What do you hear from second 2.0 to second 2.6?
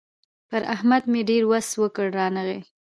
رانغی.